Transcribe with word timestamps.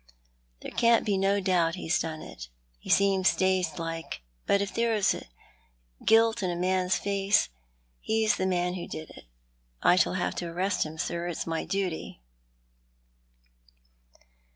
There 0.63 0.71
can't 0.71 1.05
be 1.05 1.15
no 1.15 1.39
doubt 1.39 1.75
he's 1.75 1.99
done 1.99 2.23
it. 2.23 2.47
He 2.79 2.89
seems 2.89 3.35
dazed 3.35 3.77
like, 3.77 4.23
but 4.47 4.59
if 4.59 4.71
ever 4.71 4.75
there 4.81 4.93
was 4.95 5.15
guilt 6.03 6.41
in 6.41 6.49
a 6.49 6.55
man's 6.55 6.97
face, 6.97 7.49
he's 7.99 8.37
the 8.37 8.47
man 8.47 8.73
who 8.73 8.87
did 8.87 9.11
it. 9.11 9.25
I 9.83 9.95
shall 9.97 10.15
have 10.15 10.33
to 10.37 10.47
arrest 10.47 10.87
him 10.87 10.97
sir. 10.97 11.27
It's 11.27 11.45
my 11.45 11.65
duty." 11.65 12.19